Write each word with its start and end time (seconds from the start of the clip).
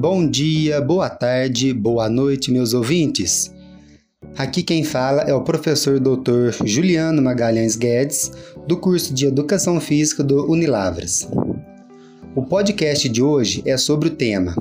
Bom 0.00 0.26
dia, 0.26 0.80
boa 0.80 1.10
tarde, 1.10 1.74
boa 1.74 2.08
noite, 2.08 2.50
meus 2.50 2.72
ouvintes. 2.72 3.54
Aqui 4.34 4.62
quem 4.62 4.82
fala 4.82 5.24
é 5.24 5.34
o 5.34 5.42
professor 5.42 6.00
Dr. 6.00 6.64
Juliano 6.64 7.20
Magalhães 7.20 7.76
Guedes, 7.76 8.32
do 8.66 8.78
curso 8.78 9.12
de 9.12 9.26
Educação 9.26 9.78
Física 9.78 10.24
do 10.24 10.50
Unilavras. 10.50 11.28
O 12.34 12.42
podcast 12.46 13.10
de 13.10 13.22
hoje 13.22 13.62
é 13.66 13.76
sobre 13.76 14.08
o 14.08 14.12
tema 14.12 14.56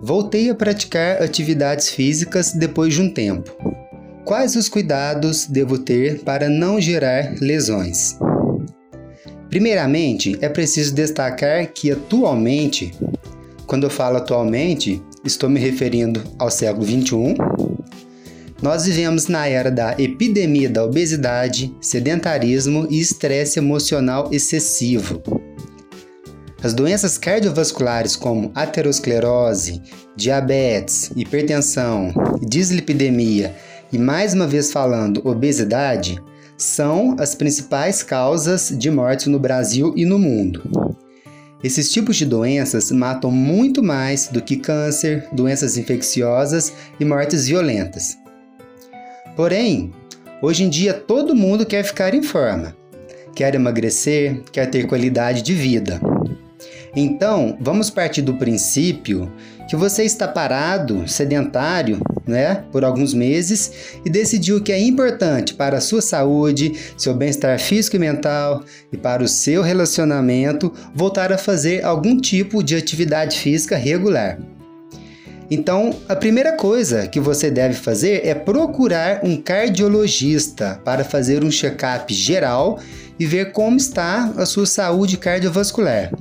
Voltei 0.00 0.48
a 0.48 0.54
praticar 0.54 1.20
atividades 1.20 1.88
físicas 1.88 2.52
depois 2.52 2.94
de 2.94 3.02
um 3.02 3.10
tempo. 3.10 3.50
Quais 4.24 4.54
os 4.54 4.68
cuidados 4.68 5.46
devo 5.46 5.78
ter 5.78 6.20
para 6.20 6.48
não 6.48 6.80
gerar 6.80 7.34
lesões? 7.40 8.16
Primeiramente, 9.48 10.38
é 10.40 10.48
preciso 10.48 10.94
destacar 10.94 11.72
que 11.72 11.90
atualmente, 11.90 12.94
quando 13.70 13.84
eu 13.84 13.90
falo 13.90 14.16
atualmente, 14.16 15.00
estou 15.24 15.48
me 15.48 15.60
referindo 15.60 16.20
ao 16.40 16.50
século 16.50 16.84
21, 16.84 17.36
nós 18.60 18.84
vivemos 18.84 19.28
na 19.28 19.46
era 19.46 19.70
da 19.70 19.94
epidemia 19.96 20.68
da 20.68 20.84
obesidade, 20.84 21.72
sedentarismo 21.80 22.88
e 22.90 22.98
estresse 22.98 23.60
emocional 23.60 24.28
excessivo. 24.32 25.22
As 26.60 26.74
doenças 26.74 27.16
cardiovasculares 27.16 28.16
como 28.16 28.50
aterosclerose, 28.56 29.80
diabetes, 30.16 31.12
hipertensão, 31.14 32.12
dislipidemia 32.42 33.54
e 33.92 33.98
mais 33.98 34.34
uma 34.34 34.48
vez 34.48 34.72
falando 34.72 35.22
obesidade 35.24 36.20
são 36.56 37.14
as 37.20 37.36
principais 37.36 38.02
causas 38.02 38.74
de 38.76 38.90
mortes 38.90 39.28
no 39.28 39.38
Brasil 39.38 39.94
e 39.96 40.04
no 40.04 40.18
mundo. 40.18 40.89
Esses 41.62 41.92
tipos 41.92 42.16
de 42.16 42.24
doenças 42.24 42.90
matam 42.90 43.30
muito 43.30 43.82
mais 43.82 44.28
do 44.28 44.40
que 44.40 44.56
câncer, 44.56 45.28
doenças 45.30 45.76
infecciosas 45.76 46.72
e 46.98 47.04
mortes 47.04 47.46
violentas. 47.46 48.16
Porém, 49.36 49.92
hoje 50.40 50.64
em 50.64 50.70
dia 50.70 50.94
todo 50.94 51.34
mundo 51.34 51.66
quer 51.66 51.84
ficar 51.84 52.14
em 52.14 52.22
forma, 52.22 52.74
quer 53.34 53.54
emagrecer, 53.54 54.42
quer 54.50 54.70
ter 54.70 54.86
qualidade 54.86 55.42
de 55.42 55.52
vida. 55.52 56.00
Então, 56.96 57.56
vamos 57.60 57.90
partir 57.90 58.22
do 58.22 58.34
princípio 58.34 59.30
que 59.68 59.76
você 59.76 60.02
está 60.02 60.26
parado, 60.26 61.06
sedentário, 61.06 62.00
né, 62.30 62.64
por 62.72 62.84
alguns 62.84 63.12
meses 63.12 63.72
e 64.04 64.08
decidiu 64.08 64.62
que 64.62 64.72
é 64.72 64.78
importante 64.80 65.52
para 65.52 65.76
a 65.76 65.80
sua 65.80 66.00
saúde, 66.00 66.72
seu 66.96 67.12
bem-estar 67.12 67.58
físico 67.58 67.96
e 67.96 67.98
mental 67.98 68.64
e 68.90 68.96
para 68.96 69.22
o 69.22 69.28
seu 69.28 69.60
relacionamento 69.60 70.72
voltar 70.94 71.32
a 71.32 71.38
fazer 71.38 71.84
algum 71.84 72.18
tipo 72.18 72.62
de 72.62 72.76
atividade 72.76 73.38
física 73.38 73.76
regular. 73.76 74.38
Então, 75.50 75.92
a 76.08 76.14
primeira 76.14 76.52
coisa 76.52 77.08
que 77.08 77.18
você 77.18 77.50
deve 77.50 77.74
fazer 77.74 78.24
é 78.24 78.34
procurar 78.34 79.24
um 79.24 79.36
cardiologista 79.36 80.80
para 80.84 81.02
fazer 81.02 81.42
um 81.42 81.50
check-up 81.50 82.14
geral 82.14 82.78
e 83.18 83.26
ver 83.26 83.50
como 83.50 83.76
está 83.76 84.32
a 84.36 84.46
sua 84.46 84.64
saúde 84.64 85.16
cardiovascular. 85.16 86.12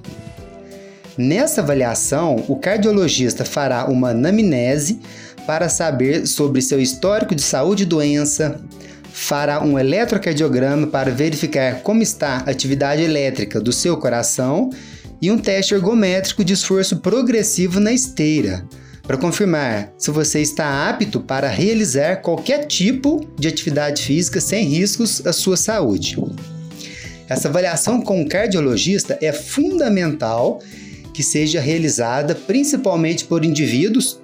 Nessa 1.16 1.62
avaliação, 1.62 2.44
o 2.48 2.56
cardiologista 2.56 3.44
fará 3.44 3.86
uma 3.86 4.12
anamnese 4.12 5.02
para 5.46 5.70
saber 5.70 6.28
sobre 6.28 6.62
seu 6.62 6.80
histórico 6.80 7.36
de 7.36 7.42
saúde 7.42 7.84
e 7.84 7.86
doença, 7.86 8.62
fará 9.12 9.64
um 9.64 9.78
eletrocardiograma 9.78 10.88
para 10.88 11.12
verificar 11.12 11.82
como 11.82 12.02
está 12.02 12.44
a 12.46 12.52
atividade 12.52 13.02
elétrica 13.02 13.60
do 13.60 13.74
seu 13.74 13.98
coração 13.98 14.70
e 15.22 15.32
um 15.32 15.38
teste 15.38 15.74
ergométrico 15.74 16.44
de 16.44 16.54
esforço 16.54 16.98
progressivo 16.98 17.80
na 17.80 17.92
esteira, 17.92 18.66
para 19.04 19.18
confirmar 19.18 19.92
se 19.98 20.12
você 20.12 20.40
está 20.40 20.90
apto 20.90 21.20
para 21.20 21.50
realizar 21.50 22.18
qualquer 22.18 22.66
tipo 22.66 23.28
de 23.38 23.48
atividade 23.48 24.04
física 24.04 24.40
sem 24.40 24.66
riscos 24.66 25.26
à 25.26 25.34
sua 25.34 25.58
saúde. 25.58 26.16
Essa 27.28 27.48
avaliação 27.48 28.02
com 28.02 28.22
o 28.22 28.28
cardiologista 28.28 29.18
é 29.22 29.32
fundamental 29.32 30.62
que 31.14 31.22
seja 31.22 31.60
realizada 31.60 32.34
principalmente 32.34 33.26
por 33.26 33.44
indivíduos, 33.44 34.20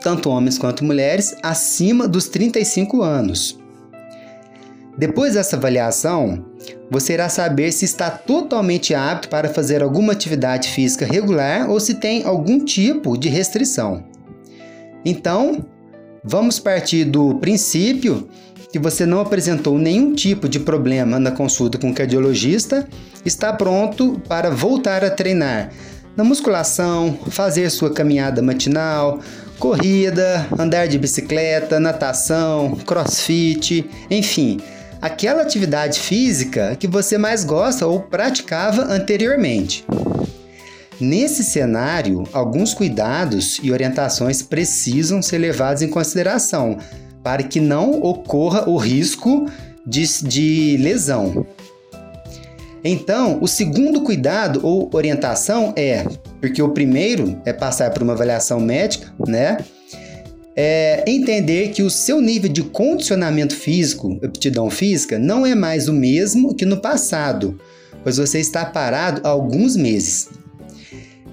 tanto 0.00 0.30
homens 0.30 0.58
quanto 0.58 0.84
mulheres, 0.84 1.36
acima 1.42 2.08
dos 2.08 2.28
35 2.28 3.02
anos. 3.02 3.58
Depois 4.96 5.34
dessa 5.34 5.56
avaliação, 5.56 6.44
você 6.90 7.14
irá 7.14 7.28
saber 7.28 7.72
se 7.72 7.84
está 7.84 8.10
totalmente 8.10 8.94
apto 8.94 9.28
para 9.28 9.48
fazer 9.48 9.82
alguma 9.82 10.12
atividade 10.12 10.68
física 10.68 11.06
regular 11.06 11.70
ou 11.70 11.78
se 11.78 11.94
tem 11.94 12.24
algum 12.24 12.64
tipo 12.64 13.16
de 13.16 13.28
restrição. 13.28 14.04
Então, 15.04 15.64
vamos 16.22 16.58
partir 16.58 17.04
do 17.04 17.36
princípio 17.36 18.28
que 18.72 18.78
você 18.78 19.04
não 19.06 19.20
apresentou 19.20 19.78
nenhum 19.78 20.14
tipo 20.14 20.48
de 20.48 20.60
problema 20.60 21.18
na 21.18 21.30
consulta 21.30 21.78
com 21.78 21.90
o 21.90 21.94
cardiologista, 21.94 22.86
está 23.24 23.52
pronto 23.52 24.20
para 24.28 24.50
voltar 24.50 25.04
a 25.04 25.10
treinar 25.10 25.70
na 26.16 26.22
musculação, 26.22 27.18
fazer 27.30 27.70
sua 27.70 27.90
caminhada 27.90 28.42
matinal, 28.42 29.20
corrida, 29.60 30.48
andar 30.58 30.88
de 30.88 30.98
bicicleta, 30.98 31.78
natação, 31.78 32.74
crossfit, 32.86 33.88
enfim, 34.10 34.58
aquela 35.00 35.42
atividade 35.42 36.00
física 36.00 36.74
que 36.74 36.88
você 36.88 37.18
mais 37.18 37.44
gosta 37.44 37.86
ou 37.86 38.00
praticava 38.00 38.82
anteriormente. 38.84 39.84
Nesse 40.98 41.44
cenário, 41.44 42.24
alguns 42.32 42.72
cuidados 42.72 43.60
e 43.62 43.70
orientações 43.70 44.42
precisam 44.42 45.22
ser 45.22 45.38
levados 45.38 45.82
em 45.82 45.88
consideração 45.88 46.78
para 47.22 47.42
que 47.42 47.60
não 47.60 48.02
ocorra 48.02 48.68
o 48.68 48.78
risco 48.78 49.46
de, 49.86 50.06
de 50.24 50.78
lesão. 50.78 51.46
Então, 52.82 53.38
o 53.42 53.46
segundo 53.46 54.02
cuidado 54.02 54.60
ou 54.62 54.90
orientação 54.92 55.74
é, 55.76 56.04
porque 56.40 56.62
o 56.62 56.70
primeiro 56.70 57.40
é 57.44 57.52
passar 57.52 57.90
por 57.90 58.02
uma 58.02 58.14
avaliação 58.14 58.58
médica, 58.58 59.12
né? 59.26 59.58
É 60.56 61.04
entender 61.06 61.68
que 61.68 61.82
o 61.82 61.90
seu 61.90 62.20
nível 62.20 62.50
de 62.50 62.62
condicionamento 62.62 63.54
físico, 63.54 64.18
aptidão 64.22 64.68
física, 64.70 65.18
não 65.18 65.46
é 65.46 65.54
mais 65.54 65.88
o 65.88 65.92
mesmo 65.92 66.54
que 66.54 66.64
no 66.64 66.80
passado, 66.80 67.58
pois 68.02 68.16
você 68.16 68.40
está 68.40 68.64
parado 68.64 69.20
há 69.24 69.28
alguns 69.28 69.76
meses. 69.76 70.28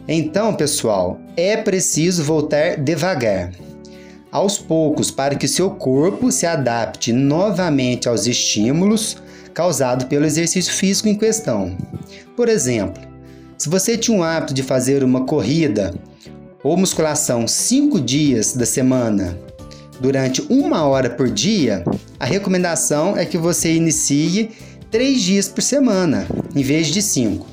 Então, 0.07 0.53
pessoal, 0.53 1.19
é 1.36 1.57
preciso 1.57 2.24
voltar 2.24 2.78
devagar, 2.78 3.52
aos 4.31 4.57
poucos, 4.57 5.12
para 5.12 5.36
que 5.36 5.47
seu 5.47 5.72
corpo 5.72 6.31
se 6.31 6.46
adapte 6.46 7.12
novamente 7.12 8.07
aos 8.07 8.28
estímulos 8.28 9.18
causado 9.57 10.06
pelo 10.06 10.23
exercício 10.23 10.72
físico 10.72 11.09
em 11.09 11.16
questão. 11.16 11.75
Por 12.35 12.47
exemplo, 12.47 13.01
se 13.57 13.68
você 13.68 13.97
tinha 13.97 14.16
um 14.16 14.22
hábito 14.22 14.53
de 14.53 14.62
fazer 14.62 15.03
uma 15.03 15.25
corrida 15.25 15.95
ou 16.63 16.78
musculação 16.78 17.47
cinco 17.47 18.00
dias 18.00 18.53
da 18.53 18.68
semana 18.68 19.35
durante 20.00 20.44
uma 20.44 20.85
hora 20.85 21.09
por 21.09 21.28
dia, 21.28 21.84
a 22.19 22.25
recomendação 22.25 23.18
é 23.18 23.25
que 23.25 23.35
você 23.35 23.73
inicie 23.73 24.51
três 24.91 25.23
dias 25.23 25.47
por 25.47 25.63
semana, 25.63 26.28
em 26.56 26.62
vez 26.62 26.85
de 26.85 27.01
cinco. 27.01 27.47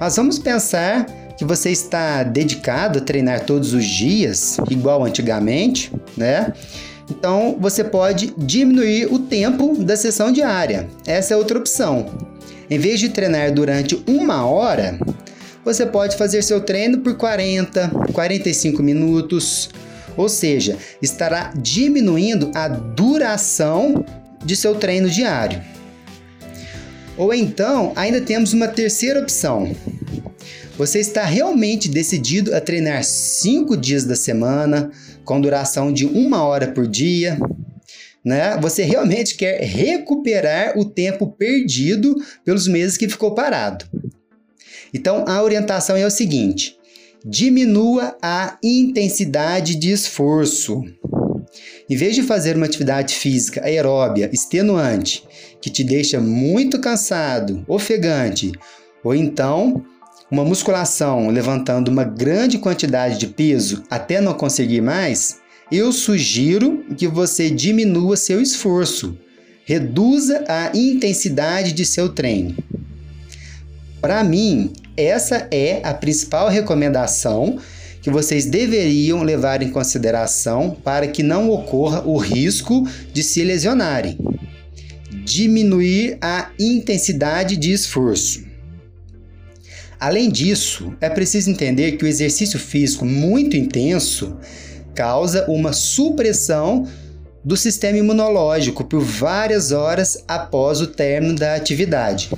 Mas 0.00 0.16
vamos 0.16 0.38
pensar 0.38 1.04
que 1.36 1.44
você 1.44 1.70
está 1.70 2.22
dedicado 2.22 2.98
a 2.98 3.02
treinar 3.02 3.44
todos 3.44 3.74
os 3.74 3.84
dias, 3.84 4.56
igual 4.70 5.04
antigamente, 5.04 5.92
né? 6.16 6.50
Então 7.12 7.58
você 7.60 7.84
pode 7.84 8.32
diminuir 8.38 9.12
o 9.12 9.18
tempo 9.18 9.84
da 9.84 9.96
sessão 9.96 10.32
diária. 10.32 10.88
Essa 11.06 11.34
é 11.34 11.36
outra 11.36 11.58
opção. 11.58 12.06
Em 12.70 12.78
vez 12.78 12.98
de 12.98 13.10
treinar 13.10 13.52
durante 13.52 14.02
uma 14.06 14.46
hora, 14.46 14.98
você 15.62 15.84
pode 15.84 16.16
fazer 16.16 16.42
seu 16.42 16.62
treino 16.62 17.00
por 17.00 17.14
40, 17.14 17.90
45 18.14 18.82
minutos, 18.82 19.68
ou 20.16 20.26
seja, 20.26 20.78
estará 21.02 21.52
diminuindo 21.54 22.50
a 22.54 22.66
duração 22.66 24.02
de 24.42 24.56
seu 24.56 24.74
treino 24.74 25.10
diário. 25.10 25.60
Ou 27.18 27.34
então, 27.34 27.92
ainda 27.94 28.22
temos 28.22 28.54
uma 28.54 28.68
terceira 28.68 29.20
opção. 29.20 29.70
Você 30.76 31.00
está 31.00 31.24
realmente 31.24 31.88
decidido 31.88 32.54
a 32.54 32.60
treinar 32.60 33.04
5 33.04 33.76
dias 33.76 34.04
da 34.04 34.16
semana, 34.16 34.90
com 35.24 35.40
duração 35.40 35.92
de 35.92 36.06
uma 36.06 36.42
hora 36.44 36.68
por 36.68 36.86
dia. 36.86 37.38
Né? 38.24 38.56
Você 38.60 38.82
realmente 38.82 39.34
quer 39.34 39.60
recuperar 39.60 40.78
o 40.78 40.84
tempo 40.84 41.26
perdido 41.26 42.16
pelos 42.44 42.66
meses 42.66 42.96
que 42.96 43.08
ficou 43.08 43.34
parado. 43.34 43.84
Então, 44.94 45.24
a 45.26 45.42
orientação 45.42 45.96
é 45.96 46.06
o 46.06 46.10
seguinte: 46.10 46.76
diminua 47.24 48.16
a 48.22 48.58
intensidade 48.62 49.74
de 49.74 49.90
esforço. 49.90 50.82
Em 51.88 51.96
vez 51.96 52.14
de 52.14 52.22
fazer 52.22 52.56
uma 52.56 52.64
atividade 52.64 53.14
física 53.14 53.62
aeróbia 53.62 54.30
extenuante, 54.32 55.22
que 55.60 55.68
te 55.68 55.84
deixa 55.84 56.18
muito 56.18 56.80
cansado, 56.80 57.62
ofegante, 57.68 58.52
ou 59.04 59.14
então 59.14 59.84
uma 60.32 60.46
musculação 60.46 61.28
levantando 61.28 61.90
uma 61.90 62.04
grande 62.04 62.56
quantidade 62.56 63.18
de 63.18 63.26
peso 63.26 63.82
até 63.90 64.18
não 64.18 64.32
conseguir 64.32 64.80
mais, 64.80 65.36
eu 65.70 65.92
sugiro 65.92 66.82
que 66.96 67.06
você 67.06 67.50
diminua 67.50 68.16
seu 68.16 68.40
esforço, 68.40 69.14
reduza 69.66 70.42
a 70.48 70.70
intensidade 70.74 71.72
de 71.72 71.84
seu 71.84 72.08
treino. 72.08 72.56
Para 74.00 74.24
mim, 74.24 74.72
essa 74.96 75.48
é 75.50 75.82
a 75.84 75.92
principal 75.92 76.48
recomendação 76.48 77.58
que 78.00 78.10
vocês 78.10 78.46
deveriam 78.46 79.22
levar 79.22 79.62
em 79.62 79.68
consideração 79.68 80.70
para 80.82 81.06
que 81.08 81.22
não 81.22 81.50
ocorra 81.50 82.02
o 82.06 82.16
risco 82.16 82.88
de 83.12 83.22
se 83.22 83.44
lesionarem. 83.44 84.16
Diminuir 85.24 86.16
a 86.22 86.48
intensidade 86.58 87.54
de 87.54 87.70
esforço. 87.70 88.51
Além 90.02 90.32
disso, 90.32 90.96
é 91.00 91.08
preciso 91.08 91.48
entender 91.48 91.92
que 91.92 92.04
o 92.04 92.08
exercício 92.08 92.58
físico 92.58 93.06
muito 93.06 93.56
intenso 93.56 94.36
causa 94.96 95.48
uma 95.48 95.72
supressão 95.72 96.88
do 97.44 97.56
sistema 97.56 97.98
imunológico 97.98 98.82
por 98.82 99.00
várias 99.00 99.70
horas 99.70 100.24
após 100.26 100.80
o 100.80 100.88
término 100.88 101.36
da 101.36 101.54
atividade. 101.54 102.30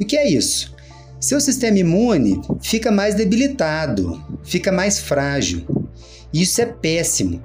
O 0.00 0.04
que 0.04 0.16
é 0.16 0.28
isso? 0.28 0.74
seu 1.20 1.40
sistema 1.40 1.78
imune 1.78 2.42
fica 2.60 2.90
mais 2.90 3.14
debilitado, 3.14 4.20
fica 4.42 4.72
mais 4.72 4.98
frágil. 4.98 5.64
Isso 6.32 6.60
é 6.60 6.66
péssimo, 6.66 7.40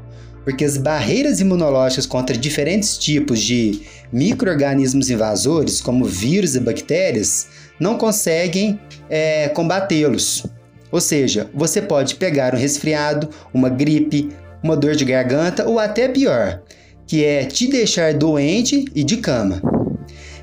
porque 0.50 0.66
as 0.66 0.78
barreiras 0.78 1.40
imunológicas 1.40 2.08
contra 2.08 2.36
diferentes 2.36 2.98
tipos 2.98 3.40
de 3.40 3.82
micro-organismos 4.12 5.12
invasores, 5.12 5.80
como 5.80 6.06
vírus 6.06 6.56
e 6.56 6.60
bactérias, 6.60 7.50
não 7.80 8.00
conseguem 8.00 8.80
é, 9.08 9.48
combatê-los. 9.50 10.48
Ou 10.92 11.00
seja, 11.00 11.48
você 11.54 11.84
pode 11.84 12.16
pegar 12.16 12.56
um 12.56 12.58
resfriado, 12.58 13.30
uma 13.54 13.70
gripe, 13.70 14.30
uma 14.64 14.76
dor 14.76 14.96
de 14.96 15.06
garganta 15.06 15.70
ou 15.70 15.78
até 15.78 16.08
pior, 16.08 16.64
que 17.06 17.24
é 17.24 17.46
te 17.46 17.68
deixar 17.68 18.16
doente 18.16 18.86
e 18.96 19.04
de 19.04 19.18
cama. 19.18 19.62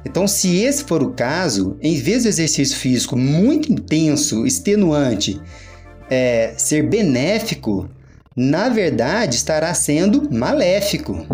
Então, 0.05 0.29
se 0.29 0.58
esse 0.58 0.85
for 0.85 1.03
o 1.03 1.14
caso, 1.14 1.76
em 1.82 1.99
vez 1.99 2.23
do 2.23 2.29
exercício 2.29 2.76
físico 2.76 3.17
muito 3.17 3.73
intenso, 3.73 4.47
extenuante, 4.47 5.41
é, 6.08 6.55
ser 6.56 6.88
benéfico, 6.88 7.91
na 8.36 8.68
verdade 8.68 9.36
estará 9.36 9.72
sendo 9.72 10.30
maléfico. 10.30 11.26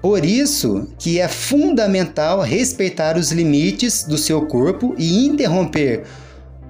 Por 0.00 0.24
isso 0.24 0.88
que 0.98 1.18
é 1.18 1.28
fundamental 1.28 2.40
respeitar 2.40 3.18
os 3.18 3.32
limites 3.32 4.04
do 4.04 4.16
seu 4.16 4.46
corpo 4.46 4.94
e 4.96 5.26
interromper 5.26 6.04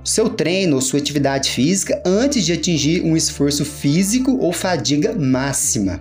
seu 0.02 0.30
treino 0.30 0.76
ou 0.76 0.82
sua 0.82 0.98
atividade 0.98 1.50
física 1.50 2.02
antes 2.04 2.44
de 2.44 2.54
atingir 2.54 3.02
um 3.02 3.16
esforço 3.16 3.64
físico 3.64 4.38
ou 4.38 4.52
fadiga 4.52 5.12
máxima. 5.12 6.00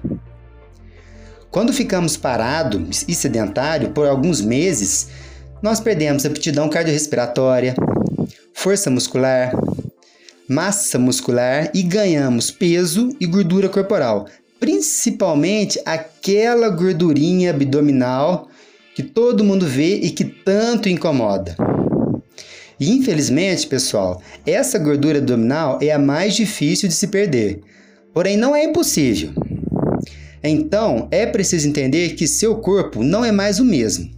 Quando 1.51 1.73
ficamos 1.73 2.15
parados 2.15 3.03
e 3.07 3.13
sedentários 3.13 3.91
por 3.91 4.07
alguns 4.07 4.39
meses, 4.39 5.09
nós 5.61 5.79
perdemos 5.79 6.25
aptidão 6.25 6.69
cardiorrespiratória, 6.69 7.75
força 8.53 8.89
muscular, 8.89 9.51
massa 10.49 10.97
muscular 10.97 11.69
e 11.75 11.83
ganhamos 11.83 12.49
peso 12.49 13.15
e 13.19 13.27
gordura 13.27 13.69
corporal, 13.69 14.25
principalmente 14.59 15.79
aquela 15.85 16.69
gordurinha 16.69 17.51
abdominal 17.51 18.49
que 18.95 19.03
todo 19.03 19.43
mundo 19.43 19.67
vê 19.67 19.97
e 19.97 20.09
que 20.09 20.25
tanto 20.25 20.89
incomoda. 20.89 21.55
E 22.79 22.91
infelizmente, 22.91 23.67
pessoal, 23.67 24.21
essa 24.43 24.79
gordura 24.79 25.19
abdominal 25.19 25.77
é 25.81 25.91
a 25.91 25.99
mais 25.99 26.33
difícil 26.33 26.89
de 26.89 26.95
se 26.95 27.07
perder. 27.07 27.61
Porém, 28.11 28.35
não 28.35 28.55
é 28.55 28.63
impossível. 28.63 29.31
Então, 30.43 31.07
é 31.11 31.27
preciso 31.27 31.67
entender 31.67 32.15
que 32.15 32.27
seu 32.27 32.55
corpo 32.55 33.03
não 33.03 33.23
é 33.23 33.31
mais 33.31 33.59
o 33.59 33.65
mesmo. 33.65 34.09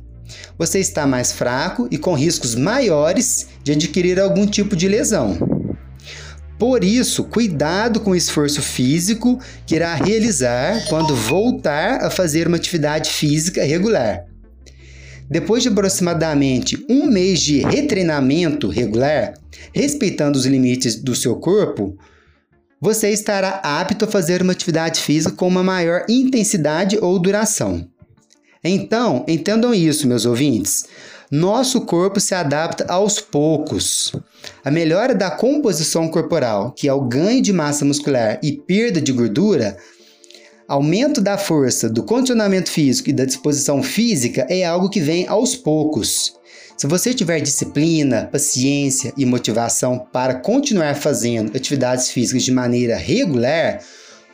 Você 0.57 0.79
está 0.79 1.05
mais 1.05 1.33
fraco 1.33 1.89
e 1.91 1.97
com 1.97 2.13
riscos 2.13 2.55
maiores 2.55 3.47
de 3.63 3.73
adquirir 3.73 4.19
algum 4.19 4.45
tipo 4.45 4.75
de 4.75 4.87
lesão. 4.87 5.50
Por 6.61 6.83
isso, 6.83 7.23
cuidado 7.23 7.99
com 7.99 8.11
o 8.11 8.15
esforço 8.15 8.61
físico 8.61 9.39
que 9.65 9.73
irá 9.73 9.95
realizar 9.95 10.85
quando 10.89 11.15
voltar 11.15 12.03
a 12.03 12.11
fazer 12.11 12.47
uma 12.47 12.57
atividade 12.57 13.09
física 13.09 13.63
regular. 13.63 14.25
Depois 15.27 15.63
de 15.63 15.69
aproximadamente 15.69 16.85
um 16.87 17.07
mês 17.07 17.41
de 17.41 17.61
retreinamento 17.61 18.67
regular, 18.67 19.33
respeitando 19.73 20.37
os 20.37 20.45
limites 20.45 20.97
do 20.97 21.15
seu 21.15 21.35
corpo, 21.37 21.97
você 22.79 23.09
estará 23.09 23.59
apto 23.63 24.05
a 24.05 24.07
fazer 24.07 24.43
uma 24.43 24.53
atividade 24.53 24.99
física 24.99 25.35
com 25.35 25.47
uma 25.47 25.63
maior 25.63 26.05
intensidade 26.07 26.95
ou 27.01 27.17
duração. 27.17 27.89
Então, 28.63 29.25
entendam 29.27 29.73
isso, 29.73 30.07
meus 30.07 30.27
ouvintes. 30.27 30.85
Nosso 31.31 31.79
corpo 31.85 32.19
se 32.19 32.35
adapta 32.35 32.85
aos 32.89 33.21
poucos. 33.21 34.11
A 34.65 34.69
melhora 34.69 35.15
da 35.15 35.31
composição 35.31 36.09
corporal, 36.09 36.73
que 36.73 36.89
é 36.89 36.93
o 36.93 37.07
ganho 37.07 37.41
de 37.41 37.53
massa 37.53 37.85
muscular 37.85 38.37
e 38.43 38.51
perda 38.51 38.99
de 38.99 39.13
gordura, 39.13 39.77
aumento 40.67 41.21
da 41.21 41.37
força, 41.37 41.89
do 41.89 42.03
condicionamento 42.03 42.69
físico 42.69 43.09
e 43.09 43.13
da 43.13 43.23
disposição 43.23 43.81
física 43.81 44.45
é 44.49 44.65
algo 44.65 44.89
que 44.89 44.99
vem 44.99 45.25
aos 45.25 45.55
poucos. 45.55 46.33
Se 46.75 46.85
você 46.85 47.13
tiver 47.13 47.39
disciplina, 47.39 48.27
paciência 48.29 49.13
e 49.15 49.25
motivação 49.25 50.05
para 50.11 50.35
continuar 50.35 50.95
fazendo 50.95 51.55
atividades 51.55 52.09
físicas 52.09 52.43
de 52.43 52.51
maneira 52.51 52.97
regular, 52.97 53.79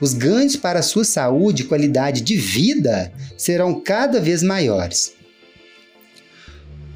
os 0.01 0.13
ganhos 0.13 0.55
para 0.55 0.79
a 0.79 0.83
sua 0.83 1.03
saúde 1.03 1.61
e 1.61 1.65
qualidade 1.67 2.21
de 2.21 2.35
vida 2.35 3.13
serão 3.38 3.79
cada 3.79 4.19
vez 4.19 4.41
maiores. 4.41 5.16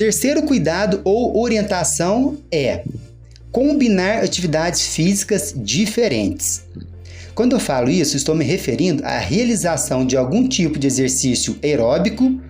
Terceiro 0.01 0.41
cuidado 0.41 0.99
ou 1.03 1.39
orientação 1.39 2.39
é 2.51 2.83
combinar 3.51 4.23
atividades 4.23 4.95
físicas 4.95 5.53
diferentes. 5.55 6.63
Quando 7.35 7.55
eu 7.55 7.59
falo 7.59 7.87
isso, 7.87 8.17
estou 8.17 8.33
me 8.33 8.43
referindo 8.43 9.05
à 9.05 9.19
realização 9.19 10.03
de 10.03 10.17
algum 10.17 10.47
tipo 10.49 10.79
de 10.79 10.87
exercício 10.87 11.55
aeróbico 11.61 12.41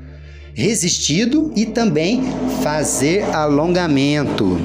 resistido 0.53 1.51
e 1.53 1.65
também 1.65 2.21
fazer 2.63 3.24
alongamento. 3.36 4.57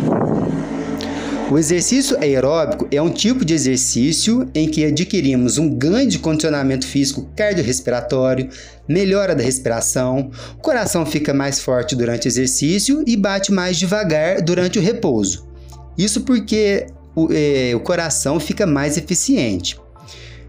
O 1.48 1.56
exercício 1.56 2.18
aeróbico 2.18 2.88
é 2.90 3.00
um 3.00 3.08
tipo 3.08 3.44
de 3.44 3.54
exercício 3.54 4.50
em 4.52 4.68
que 4.68 4.84
adquirimos 4.84 5.58
um 5.58 5.70
ganho 5.70 6.08
de 6.08 6.18
condicionamento 6.18 6.84
físico 6.84 7.30
cardiorrespiratório, 7.36 8.48
melhora 8.88 9.32
da 9.32 9.44
respiração, 9.44 10.32
o 10.54 10.60
coração 10.60 11.06
fica 11.06 11.32
mais 11.32 11.60
forte 11.60 11.94
durante 11.94 12.26
o 12.26 12.28
exercício 12.28 13.04
e 13.06 13.16
bate 13.16 13.52
mais 13.52 13.76
devagar 13.76 14.42
durante 14.42 14.80
o 14.80 14.82
repouso. 14.82 15.46
Isso 15.96 16.22
porque 16.22 16.88
o, 17.14 17.28
é, 17.30 17.76
o 17.76 17.80
coração 17.80 18.40
fica 18.40 18.66
mais 18.66 18.96
eficiente. 18.96 19.78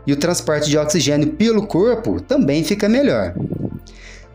E 0.05 0.11
o 0.11 0.17
transporte 0.17 0.67
de 0.67 0.79
oxigênio 0.79 1.27
pelo 1.33 1.67
corpo 1.67 2.19
também 2.19 2.63
fica 2.63 2.89
melhor. 2.89 3.35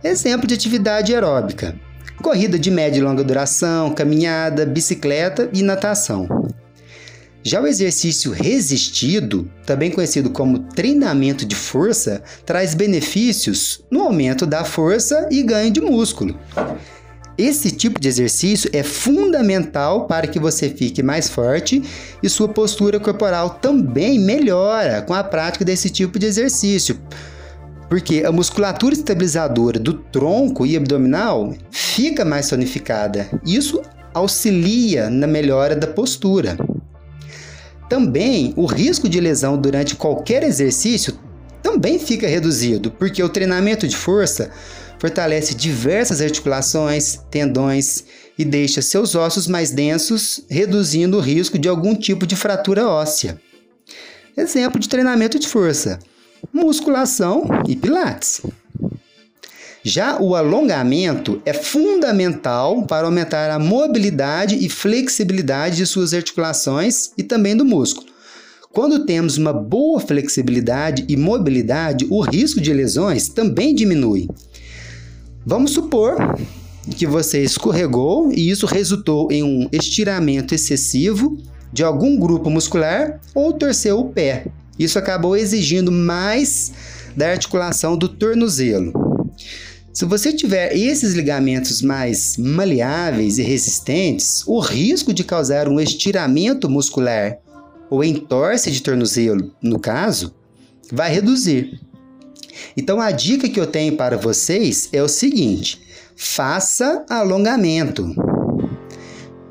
Exemplo 0.04 0.46
de 0.46 0.54
atividade 0.54 1.12
aeróbica: 1.12 1.74
corrida 2.22 2.56
de 2.56 2.70
média 2.70 3.00
e 3.00 3.02
longa 3.02 3.24
duração, 3.24 3.92
caminhada, 3.92 4.64
bicicleta 4.64 5.50
e 5.52 5.62
natação. 5.62 6.41
Já 7.44 7.60
o 7.60 7.66
exercício 7.66 8.30
resistido, 8.30 9.50
também 9.66 9.90
conhecido 9.90 10.30
como 10.30 10.60
treinamento 10.60 11.44
de 11.44 11.56
força, 11.56 12.22
traz 12.46 12.72
benefícios 12.74 13.84
no 13.90 14.02
aumento 14.02 14.46
da 14.46 14.64
força 14.64 15.28
e 15.30 15.42
ganho 15.42 15.72
de 15.72 15.80
músculo. 15.80 16.38
Esse 17.36 17.70
tipo 17.72 17.98
de 17.98 18.06
exercício 18.06 18.70
é 18.72 18.84
fundamental 18.84 20.06
para 20.06 20.28
que 20.28 20.38
você 20.38 20.68
fique 20.68 21.02
mais 21.02 21.28
forte 21.28 21.82
e 22.22 22.28
sua 22.28 22.46
postura 22.48 23.00
corporal 23.00 23.50
também 23.50 24.20
melhora 24.20 25.02
com 25.02 25.14
a 25.14 25.24
prática 25.24 25.64
desse 25.64 25.90
tipo 25.90 26.18
de 26.18 26.26
exercício, 26.26 27.00
porque 27.88 28.22
a 28.24 28.30
musculatura 28.30 28.94
estabilizadora 28.94 29.80
do 29.80 29.94
tronco 29.94 30.64
e 30.64 30.76
abdominal 30.76 31.54
fica 31.70 32.24
mais 32.24 32.48
tonificada. 32.48 33.28
Isso 33.44 33.82
auxilia 34.14 35.10
na 35.10 35.26
melhora 35.26 35.74
da 35.74 35.86
postura. 35.86 36.56
Também 37.92 38.54
o 38.56 38.64
risco 38.64 39.06
de 39.06 39.20
lesão 39.20 39.58
durante 39.58 39.96
qualquer 39.96 40.42
exercício 40.44 41.12
também 41.62 41.98
fica 41.98 42.26
reduzido, 42.26 42.90
porque 42.90 43.22
o 43.22 43.28
treinamento 43.28 43.86
de 43.86 43.94
força 43.94 44.50
fortalece 44.98 45.54
diversas 45.54 46.22
articulações, 46.22 47.20
tendões 47.30 48.04
e 48.38 48.46
deixa 48.46 48.80
seus 48.80 49.14
ossos 49.14 49.46
mais 49.46 49.72
densos, 49.72 50.42
reduzindo 50.48 51.18
o 51.18 51.20
risco 51.20 51.58
de 51.58 51.68
algum 51.68 51.94
tipo 51.94 52.26
de 52.26 52.34
fratura 52.34 52.88
óssea. 52.88 53.38
Exemplo 54.34 54.80
de 54.80 54.88
treinamento 54.88 55.38
de 55.38 55.46
força: 55.46 55.98
musculação 56.50 57.46
e 57.68 57.76
pilates. 57.76 58.40
Já 59.84 60.20
o 60.20 60.36
alongamento 60.36 61.42
é 61.44 61.52
fundamental 61.52 62.86
para 62.86 63.06
aumentar 63.06 63.50
a 63.50 63.58
mobilidade 63.58 64.64
e 64.64 64.68
flexibilidade 64.68 65.78
de 65.78 65.86
suas 65.86 66.14
articulações 66.14 67.10
e 67.18 67.22
também 67.24 67.56
do 67.56 67.64
músculo. 67.64 68.06
Quando 68.72 69.04
temos 69.04 69.36
uma 69.36 69.52
boa 69.52 69.98
flexibilidade 69.98 71.04
e 71.08 71.16
mobilidade, 71.16 72.06
o 72.08 72.20
risco 72.20 72.60
de 72.60 72.72
lesões 72.72 73.28
também 73.28 73.74
diminui. 73.74 74.28
Vamos 75.44 75.72
supor 75.72 76.16
que 76.96 77.06
você 77.06 77.42
escorregou 77.42 78.32
e 78.32 78.50
isso 78.50 78.66
resultou 78.66 79.32
em 79.32 79.42
um 79.42 79.68
estiramento 79.72 80.54
excessivo 80.54 81.36
de 81.72 81.82
algum 81.82 82.16
grupo 82.16 82.48
muscular 82.48 83.20
ou 83.34 83.52
torceu 83.52 83.98
o 83.98 84.10
pé. 84.10 84.46
Isso 84.78 84.96
acabou 84.96 85.36
exigindo 85.36 85.90
mais 85.90 86.72
da 87.16 87.30
articulação 87.30 87.96
do 87.96 88.08
tornozelo. 88.08 89.01
Se 89.92 90.06
você 90.06 90.32
tiver 90.32 90.74
esses 90.74 91.12
ligamentos 91.12 91.82
mais 91.82 92.38
maleáveis 92.38 93.36
e 93.36 93.42
resistentes, 93.42 94.42
o 94.46 94.58
risco 94.58 95.12
de 95.12 95.22
causar 95.22 95.68
um 95.68 95.78
estiramento 95.78 96.68
muscular 96.68 97.36
ou 97.90 98.02
entorse 98.02 98.70
de 98.70 98.82
tornozelo, 98.82 99.54
no 99.62 99.78
caso, 99.78 100.34
vai 100.90 101.12
reduzir. 101.12 101.78
Então 102.74 103.02
a 103.02 103.10
dica 103.10 103.50
que 103.50 103.60
eu 103.60 103.66
tenho 103.66 103.94
para 103.94 104.16
vocês 104.16 104.88
é 104.94 105.02
o 105.02 105.08
seguinte: 105.08 105.82
faça 106.16 107.04
alongamento. 107.10 108.14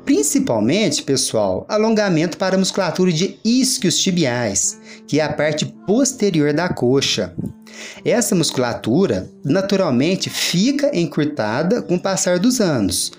Principalmente, 0.04 1.04
pessoal, 1.04 1.64
alongamento 1.68 2.36
para 2.36 2.56
a 2.56 2.58
musculatura 2.58 3.12
de 3.12 3.38
isquios 3.44 3.96
tibiais, 3.96 4.76
que 5.06 5.20
é 5.20 5.22
a 5.22 5.32
parte 5.32 5.66
posterior 5.86 6.52
da 6.52 6.68
coxa. 6.68 7.32
Essa 8.04 8.34
musculatura 8.34 9.30
naturalmente 9.44 10.28
fica 10.28 10.90
encurtada 10.96 11.82
com 11.82 11.96
o 11.96 12.00
passar 12.00 12.38
dos 12.38 12.60
anos. 12.60 13.12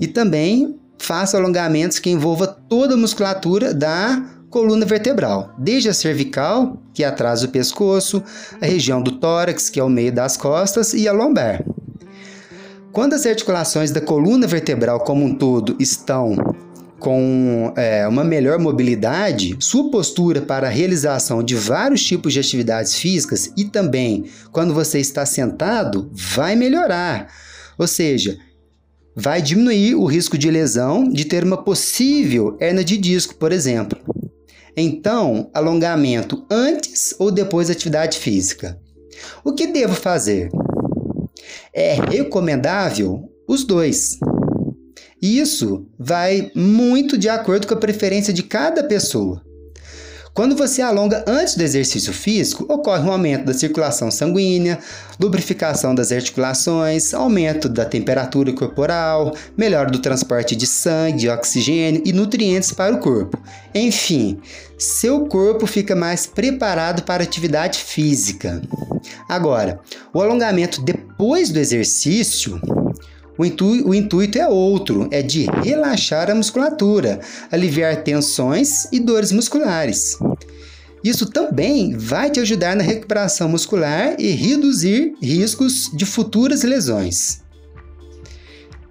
E 0.00 0.06
também 0.06 0.76
faça 0.98 1.36
alongamentos 1.36 1.98
que 1.98 2.10
envolva 2.10 2.46
toda 2.46 2.94
a 2.94 2.96
musculatura 2.96 3.74
da 3.74 4.24
coluna 4.48 4.84
vertebral, 4.84 5.54
desde 5.58 5.88
a 5.88 5.94
cervical, 5.94 6.76
que 6.92 7.02
atrás 7.02 7.40
do 7.40 7.48
pescoço, 7.48 8.22
a 8.60 8.66
região 8.66 9.02
do 9.02 9.12
tórax, 9.12 9.70
que 9.70 9.80
é 9.80 9.82
o 9.82 9.88
meio 9.88 10.12
das 10.12 10.36
costas, 10.36 10.92
e 10.92 11.08
a 11.08 11.12
lombar. 11.12 11.64
Quando 12.92 13.14
as 13.14 13.24
articulações 13.24 13.90
da 13.90 14.00
coluna 14.02 14.46
vertebral 14.46 15.00
como 15.00 15.24
um 15.24 15.34
todo 15.34 15.74
estão 15.80 16.36
com 17.02 17.74
é, 17.76 18.06
uma 18.06 18.22
melhor 18.22 18.60
mobilidade, 18.60 19.56
sua 19.58 19.90
postura 19.90 20.40
para 20.40 20.68
a 20.68 20.70
realização 20.70 21.42
de 21.42 21.56
vários 21.56 22.04
tipos 22.04 22.32
de 22.32 22.38
atividades 22.38 22.94
físicas 22.94 23.52
e 23.56 23.64
também 23.64 24.26
quando 24.52 24.72
você 24.72 25.00
está 25.00 25.26
sentado 25.26 26.08
vai 26.14 26.54
melhorar. 26.54 27.26
Ou 27.76 27.88
seja, 27.88 28.38
vai 29.16 29.42
diminuir 29.42 29.96
o 29.96 30.04
risco 30.04 30.38
de 30.38 30.48
lesão 30.48 31.08
de 31.08 31.24
ter 31.24 31.42
uma 31.42 31.62
possível 31.62 32.56
hernia 32.60 32.84
de 32.84 32.96
disco, 32.96 33.34
por 33.34 33.50
exemplo. 33.50 33.98
Então, 34.76 35.50
alongamento 35.52 36.46
antes 36.48 37.14
ou 37.18 37.32
depois 37.32 37.66
da 37.66 37.74
atividade 37.74 38.16
física. 38.18 38.78
O 39.44 39.52
que 39.52 39.66
devo 39.66 39.94
fazer? 39.94 40.50
É 41.74 41.94
recomendável 41.94 43.28
os 43.48 43.64
dois. 43.64 44.18
Isso 45.22 45.86
vai 45.96 46.50
muito 46.52 47.16
de 47.16 47.28
acordo 47.28 47.68
com 47.68 47.74
a 47.74 47.76
preferência 47.76 48.32
de 48.32 48.42
cada 48.42 48.82
pessoa. 48.82 49.40
Quando 50.34 50.56
você 50.56 50.80
alonga 50.80 51.22
antes 51.28 51.54
do 51.54 51.62
exercício 51.62 52.10
físico, 52.10 52.64
ocorre 52.72 53.02
um 53.04 53.12
aumento 53.12 53.44
da 53.44 53.52
circulação 53.52 54.10
sanguínea, 54.10 54.78
lubrificação 55.20 55.94
das 55.94 56.10
articulações, 56.10 57.12
aumento 57.12 57.68
da 57.68 57.84
temperatura 57.84 58.50
corporal, 58.52 59.36
melhora 59.54 59.90
do 59.90 59.98
transporte 59.98 60.56
de 60.56 60.66
sangue, 60.66 61.28
oxigênio 61.28 62.00
e 62.04 62.14
nutrientes 62.14 62.72
para 62.72 62.94
o 62.94 62.98
corpo. 62.98 63.38
Enfim, 63.74 64.40
seu 64.78 65.26
corpo 65.26 65.66
fica 65.66 65.94
mais 65.94 66.26
preparado 66.26 67.02
para 67.02 67.22
atividade 67.22 67.78
física. 67.78 68.62
Agora, 69.28 69.80
o 70.14 70.20
alongamento 70.22 70.82
depois 70.82 71.50
do 71.50 71.58
exercício 71.58 72.58
o, 73.38 73.44
intu 73.44 73.88
o 73.88 73.94
intuito 73.94 74.38
é 74.38 74.46
outro, 74.46 75.08
é 75.10 75.22
de 75.22 75.46
relaxar 75.62 76.30
a 76.30 76.34
musculatura, 76.34 77.20
aliviar 77.50 78.02
tensões 78.02 78.86
e 78.92 79.00
dores 79.00 79.32
musculares. 79.32 80.18
Isso 81.02 81.26
também 81.26 81.96
vai 81.96 82.30
te 82.30 82.38
ajudar 82.40 82.76
na 82.76 82.82
recuperação 82.82 83.48
muscular 83.48 84.14
e 84.18 84.30
reduzir 84.30 85.14
riscos 85.20 85.90
de 85.92 86.06
futuras 86.06 86.62
lesões. 86.62 87.42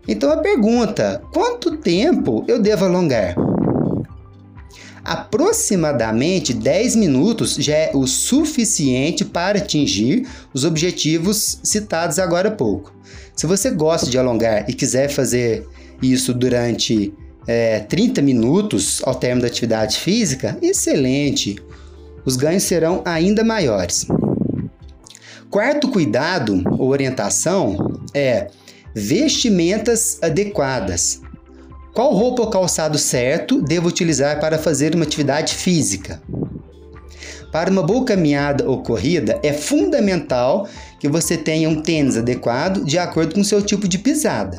Então 0.08 0.32
a 0.32 0.38
pergunta: 0.38 1.22
quanto 1.32 1.78
tempo 1.78 2.44
eu 2.48 2.60
devo 2.60 2.86
alongar? 2.86 3.36
Aproximadamente 5.04 6.54
10 6.54 6.96
minutos 6.96 7.56
já 7.56 7.76
é 7.76 7.92
o 7.94 8.06
suficiente 8.06 9.26
para 9.26 9.58
atingir 9.58 10.28
os 10.54 10.64
objetivos 10.64 11.60
citados 11.64 12.20
agora 12.20 12.50
há 12.50 12.52
pouco. 12.52 12.94
Se 13.42 13.48
você 13.48 13.72
gosta 13.72 14.08
de 14.08 14.20
alongar 14.20 14.70
e 14.70 14.74
quiser 14.74 15.10
fazer 15.10 15.68
isso 16.00 16.32
durante 16.32 17.12
é, 17.48 17.80
30 17.80 18.22
minutos 18.22 19.02
ao 19.04 19.16
término 19.16 19.42
da 19.42 19.48
atividade 19.48 19.98
física, 19.98 20.60
excelente! 20.62 21.56
Os 22.24 22.36
ganhos 22.36 22.62
serão 22.62 23.02
ainda 23.04 23.44
maiores. 23.44 24.06
Quarto 25.50 25.88
cuidado 25.88 26.62
ou 26.78 26.90
orientação 26.90 28.00
é 28.14 28.48
vestimentas 28.94 30.20
adequadas. 30.22 31.20
Qual 31.96 32.14
roupa 32.14 32.44
ou 32.44 32.50
calçado 32.52 33.00
certo 33.00 33.60
devo 33.60 33.88
utilizar 33.88 34.40
para 34.40 34.60
fazer 34.60 34.94
uma 34.94 35.04
atividade 35.04 35.56
física? 35.56 36.22
Para 37.52 37.70
uma 37.70 37.84
boa 37.84 38.06
caminhada 38.06 38.68
ou 38.70 38.82
corrida, 38.82 39.40
é 39.44 39.52
fundamental 39.52 40.68
que 41.00 41.10
você 41.10 41.38
tenha 41.38 41.68
um 41.68 41.82
tênis 41.82 42.18
adequado 42.18 42.86
de 42.86 42.98
acordo 42.98 43.36
com 43.36 43.42
o 43.42 43.46
seu 43.46 43.62
tipo 43.62 43.88
de 43.88 43.98
pisada. 43.98 44.58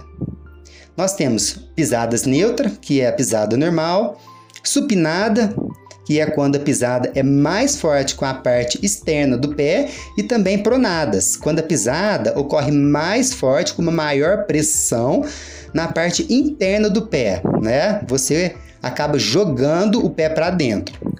Nós 0.96 1.14
temos 1.14 1.52
pisadas 1.74 2.24
neutra, 2.24 2.70
que 2.80 3.00
é 3.00 3.08
a 3.08 3.12
pisada 3.12 3.56
normal, 3.56 4.20
supinada, 4.62 5.54
que 6.04 6.20
é 6.20 6.26
quando 6.26 6.56
a 6.56 6.60
pisada 6.60 7.10
é 7.14 7.22
mais 7.22 7.76
forte 7.76 8.14
com 8.14 8.26
a 8.26 8.34
parte 8.34 8.78
externa 8.84 9.38
do 9.38 9.54
pé, 9.54 9.88
e 10.18 10.22
também 10.22 10.58
pronadas, 10.58 11.36
quando 11.36 11.60
a 11.60 11.62
pisada 11.62 12.38
ocorre 12.38 12.72
mais 12.72 13.32
forte 13.32 13.72
com 13.72 13.80
uma 13.80 13.92
maior 13.92 14.44
pressão 14.44 15.24
na 15.72 15.88
parte 15.88 16.26
interna 16.28 16.90
do 16.90 17.06
pé, 17.06 17.42
né? 17.62 18.02
Você 18.06 18.54
acaba 18.82 19.18
jogando 19.18 20.04
o 20.04 20.10
pé 20.10 20.28
para 20.28 20.50
dentro. 20.50 21.11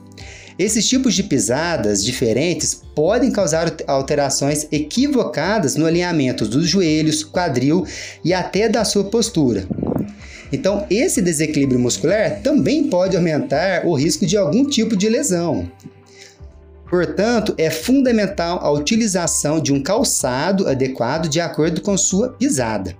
Esses 0.62 0.88
tipos 0.88 1.14
de 1.14 1.24
pisadas 1.24 2.04
diferentes 2.04 2.72
podem 2.94 3.32
causar 3.32 3.74
alterações 3.84 4.68
equivocadas 4.70 5.74
no 5.74 5.86
alinhamento 5.86 6.46
dos 6.46 6.68
joelhos, 6.68 7.24
quadril 7.24 7.84
e 8.24 8.32
até 8.32 8.68
da 8.68 8.84
sua 8.84 9.02
postura. 9.02 9.66
Então, 10.52 10.86
esse 10.88 11.20
desequilíbrio 11.20 11.80
muscular 11.80 12.42
também 12.44 12.84
pode 12.84 13.16
aumentar 13.16 13.84
o 13.84 13.92
risco 13.92 14.24
de 14.24 14.36
algum 14.36 14.64
tipo 14.64 14.94
de 14.94 15.08
lesão. 15.08 15.68
Portanto, 16.88 17.56
é 17.58 17.68
fundamental 17.68 18.60
a 18.62 18.70
utilização 18.70 19.60
de 19.60 19.72
um 19.72 19.82
calçado 19.82 20.68
adequado 20.68 21.28
de 21.28 21.40
acordo 21.40 21.80
com 21.80 21.98
sua 21.98 22.28
pisada. 22.34 22.96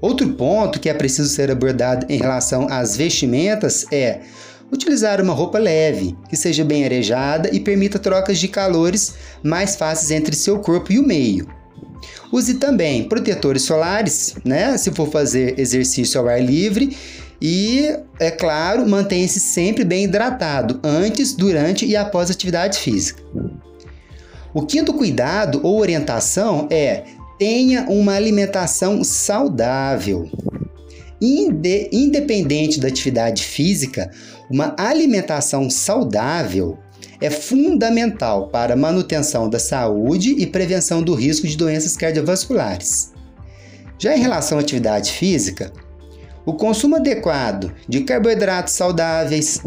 Outro 0.00 0.28
ponto 0.34 0.80
que 0.80 0.88
é 0.88 0.94
preciso 0.94 1.28
ser 1.28 1.48
abordado 1.48 2.06
em 2.08 2.18
relação 2.18 2.66
às 2.68 2.96
vestimentas 2.96 3.84
é 3.92 4.20
utilizar 4.72 5.20
uma 5.20 5.32
roupa 5.32 5.58
leve, 5.58 6.16
que 6.28 6.36
seja 6.36 6.64
bem 6.64 6.84
arejada 6.84 7.50
e 7.52 7.60
permita 7.60 7.98
trocas 7.98 8.38
de 8.38 8.48
calores 8.48 9.14
mais 9.42 9.76
fáceis 9.76 10.10
entre 10.10 10.34
seu 10.34 10.58
corpo 10.58 10.92
e 10.92 10.98
o 10.98 11.06
meio. 11.06 11.48
Use 12.32 12.54
também 12.54 13.08
protetores 13.08 13.62
solares, 13.62 14.34
né, 14.44 14.76
se 14.76 14.90
for 14.92 15.10
fazer 15.10 15.58
exercício 15.58 16.20
ao 16.20 16.28
ar 16.28 16.42
livre, 16.42 16.96
e, 17.40 17.96
é 18.18 18.30
claro, 18.30 18.88
mantenha-se 18.88 19.38
sempre 19.38 19.84
bem 19.84 20.04
hidratado 20.04 20.80
antes, 20.82 21.32
durante 21.32 21.86
e 21.86 21.96
após 21.96 22.30
atividade 22.30 22.78
física. 22.78 23.22
O 24.52 24.66
quinto 24.66 24.92
cuidado 24.92 25.60
ou 25.62 25.78
orientação 25.78 26.66
é 26.70 27.04
tenha 27.38 27.86
uma 27.88 28.14
alimentação 28.14 29.04
saudável. 29.04 30.28
Inde 31.20 31.88
independente 31.92 32.78
da 32.78 32.88
atividade 32.88 33.42
física, 33.42 34.10
uma 34.50 34.74
alimentação 34.78 35.68
saudável 35.68 36.78
é 37.20 37.28
fundamental 37.28 38.48
para 38.48 38.74
a 38.74 38.76
manutenção 38.76 39.50
da 39.50 39.58
saúde 39.58 40.36
e 40.38 40.46
prevenção 40.46 41.02
do 41.02 41.14
risco 41.14 41.46
de 41.46 41.56
doenças 41.56 41.96
cardiovasculares. 41.96 43.12
Já 43.98 44.16
em 44.16 44.20
relação 44.20 44.58
à 44.58 44.60
atividade 44.60 45.10
física, 45.10 45.72
o 46.46 46.54
consumo 46.54 46.96
adequado 46.96 47.74
de 47.88 48.02
carboidratos 48.02 48.74
saudáveis, 48.74 49.60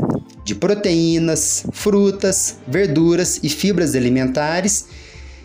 de 0.46 0.56
proteínas, 0.56 1.66
frutas, 1.72 2.56
verduras 2.68 3.40
e 3.44 3.50
fibras 3.50 3.96
alimentares 3.96 4.88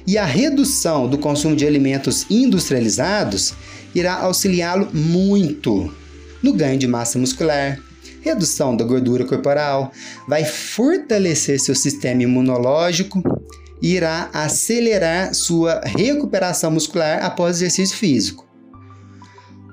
E 0.06 0.16
a 0.16 0.24
redução 0.24 1.08
do 1.08 1.18
consumo 1.18 1.56
de 1.56 1.66
alimentos 1.66 2.26
industrializados 2.30 3.54
irá 3.98 4.14
auxiliá-lo 4.14 4.88
muito 4.92 5.92
no 6.42 6.52
ganho 6.52 6.78
de 6.78 6.86
massa 6.86 7.18
muscular, 7.18 7.78
redução 8.20 8.76
da 8.76 8.84
gordura 8.84 9.24
corporal, 9.24 9.90
vai 10.28 10.44
fortalecer 10.44 11.58
seu 11.58 11.74
sistema 11.74 12.22
imunológico 12.22 13.22
e 13.80 13.94
irá 13.94 14.30
acelerar 14.32 15.34
sua 15.34 15.80
recuperação 15.84 16.70
muscular 16.70 17.24
após 17.24 17.56
exercício 17.56 17.96
físico. 17.96 18.46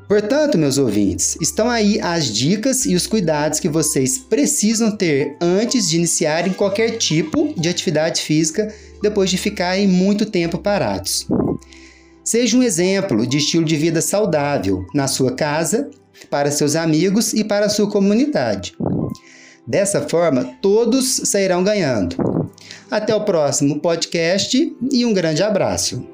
Portanto, 0.08 0.58
meus 0.58 0.78
ouvintes, 0.78 1.38
estão 1.42 1.70
aí 1.70 2.00
as 2.02 2.26
dicas 2.26 2.86
e 2.86 2.94
os 2.94 3.08
cuidados 3.08 3.60
que 3.60 3.70
vocês 3.70 4.18
precisam 4.18 4.92
ter 4.96 5.36
antes 5.42 5.90
de 5.90 5.98
iniciarem 5.98 6.54
qualquer 6.54 6.98
tipo 6.98 7.54
de 7.58 7.70
atividade 7.70 8.22
física 8.22 8.74
depois 9.02 9.30
de 9.30 9.38
ficarem 9.38 9.88
muito 9.88 10.26
tempo 10.26 10.58
parados. 10.58 11.28
Seja 12.24 12.58
um 12.58 12.64
exemplo 12.64 13.28
de 13.28 13.38
estilo 13.38 13.66
de 13.66 13.76
vida 13.76 14.02
saudável 14.02 14.86
na 14.94 15.08
sua 15.08 15.34
casa, 15.34 15.90
para 16.30 16.52
seus 16.52 16.76
amigos 16.76 17.34
e 17.34 17.44
para 17.44 17.66
a 17.66 17.70
sua 17.70 17.90
comunidade. 17.90 18.74
Dessa 19.68 20.02
forma, 20.02 20.56
todos 20.62 21.06
sairão 21.26 21.64
ganhando. 21.64 22.16
Até 22.90 23.14
o 23.14 23.26
próximo 23.26 23.80
podcast 23.80 24.76
e 24.92 25.06
um 25.06 25.14
grande 25.14 25.42
abraço. 25.44 26.06